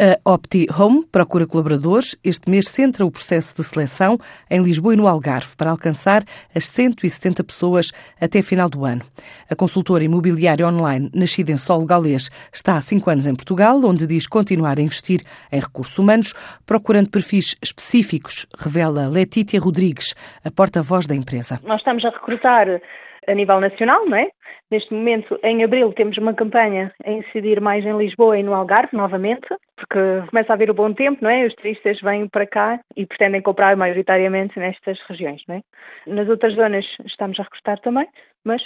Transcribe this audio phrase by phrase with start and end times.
[0.00, 2.18] A Opti Home procura colaboradores.
[2.24, 4.16] Este mês centra o processo de seleção
[4.50, 6.22] em Lisboa e no Algarve para alcançar
[6.56, 9.02] as 170 pessoas até final do ano.
[9.50, 14.06] A consultora imobiliária online, nascida em solo galês, está há cinco anos em Portugal, onde
[14.06, 15.20] diz continuar a investir
[15.52, 16.32] em recursos humanos,
[16.64, 21.60] procurando perfis específicos, revela Letícia Rodrigues, a porta-voz da empresa.
[21.62, 22.80] Nós estamos a recrutar
[23.28, 24.30] a nível nacional, não é?
[24.70, 28.96] Neste momento, em abril, temos uma campanha a incidir mais em Lisboa e no Algarve,
[28.96, 29.48] novamente,
[29.80, 31.46] porque começa a haver o bom tempo, não é?
[31.46, 35.62] Os turistas vêm para cá e pretendem comprar maioritariamente nestas regiões, não é?
[36.06, 38.06] Nas outras zonas estamos a recrutar também,
[38.44, 38.62] mas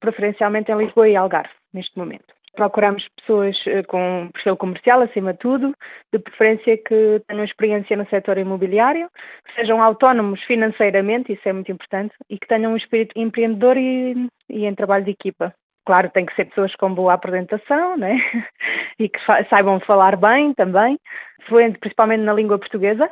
[0.00, 2.32] preferencialmente em Lisboa e Algarve, neste momento.
[2.54, 5.74] Procuramos pessoas eh, com perfil comercial, acima de tudo,
[6.12, 9.08] de preferência que tenham experiência no setor imobiliário,
[9.46, 14.28] que sejam autónomos financeiramente, isso é muito importante, e que tenham um espírito empreendedor e,
[14.50, 15.52] e em trabalho de equipa.
[15.84, 18.16] Claro, tem que ser pessoas com boa apresentação, né?
[18.98, 19.18] e que
[19.50, 20.98] saibam falar bem também,
[21.48, 23.10] fluente principalmente na língua portuguesa.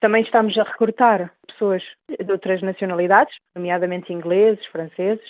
[0.00, 5.24] Também estamos a recrutar pessoas de outras nacionalidades, nomeadamente ingleses, franceses,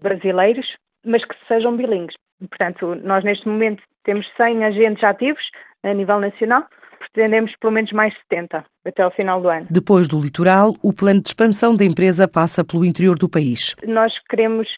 [0.00, 0.66] brasileiros,
[1.04, 2.16] mas que sejam bilíngues.
[2.48, 5.42] Portanto, nós neste momento temos 100 agentes ativos
[5.82, 6.66] a nível nacional,
[6.98, 9.66] pretendemos pelo menos mais 70 até ao final do ano.
[9.70, 13.74] Depois do litoral, o plano de expansão da empresa passa pelo interior do país.
[13.86, 14.68] Nós queremos,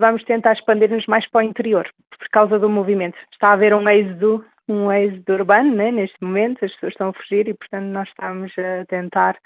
[0.00, 3.16] vamos tentar expandir-nos mais para o interior, por causa do movimento.
[3.32, 7.12] Está a haver um êxodo, um êxodo urbano né, neste momento, as pessoas estão a
[7.12, 9.36] fugir e, portanto, nós estamos a tentar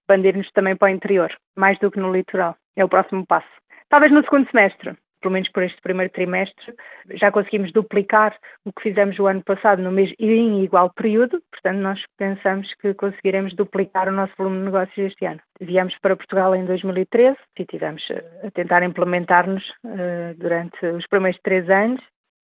[0.00, 2.56] expandir-nos também para o interior, mais do que no litoral.
[2.74, 3.46] É o próximo passo.
[3.90, 6.74] Talvez no segundo semestre, pelo menos por este primeiro trimestre,
[7.12, 11.78] já conseguimos duplicar o que fizemos o ano passado no mês em igual período, portanto
[11.78, 15.40] nós pensamos que conseguiremos duplicar o nosso volume de negócios este ano.
[15.60, 18.02] Viemos para Portugal em 2013 e tivemos
[18.44, 22.00] a tentar implementar-nos uh, durante os primeiros três anos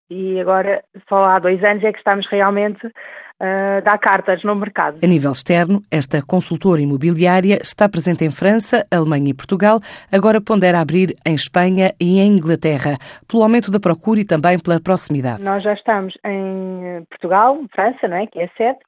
[0.09, 2.91] e agora só há dois anos é que estamos realmente
[3.39, 4.99] a dar cartas no mercado.
[5.03, 9.79] A nível externo, esta consultora imobiliária está presente em França, Alemanha e Portugal,
[10.11, 12.97] agora pondera abrir em Espanha e em Inglaterra,
[13.27, 15.43] pelo aumento da procura e também pela proximidade.
[15.43, 18.79] Nós já estamos em Portugal, França, não é, que é a sede,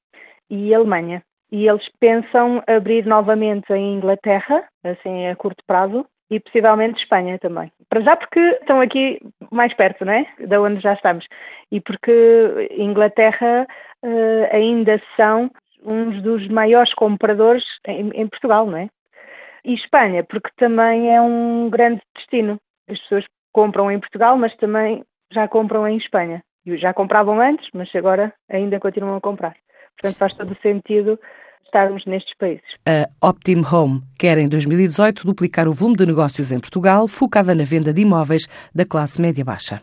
[0.50, 1.22] e Alemanha.
[1.52, 7.72] E eles pensam abrir novamente em Inglaterra, assim a curto prazo, e possivelmente Espanha também.
[7.90, 9.20] Para já porque estão aqui
[9.52, 10.26] mais perto, não é?
[10.48, 11.26] Da onde já estamos.
[11.72, 13.68] E porque Inglaterra
[14.04, 15.50] uh, ainda são
[15.84, 18.90] uns dos maiores compradores em, em, Portugal, não é?
[19.64, 22.60] E Espanha, porque também é um grande destino.
[22.90, 26.44] As pessoas compram em Portugal, mas também já compram em Espanha.
[26.66, 29.56] Já compravam antes, mas agora ainda continuam a comprar.
[29.96, 31.20] Portanto, faz todo sentido
[31.64, 32.64] estarmos nestes países.
[32.88, 37.64] A Optim Home quer em 2018 duplicar o volume de negócios em Portugal, focada na
[37.64, 39.82] venda de imóveis da classe média-baixa.